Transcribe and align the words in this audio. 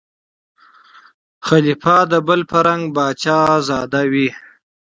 خلیفه 1.47 1.95
د 2.11 2.13
بل 2.27 2.41
په 2.49 2.57
رنګ 2.67 2.83
پاچا 2.95 3.39
زاده 3.67 4.01
وي 4.11 4.29